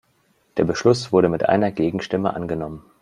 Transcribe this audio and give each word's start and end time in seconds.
Der 0.57 0.63
Beschluss 0.63 1.11
wurde 1.11 1.29
mit 1.29 1.47
einer 1.47 1.71
Gegenstimme 1.71 2.33
angenommen. 2.33 2.83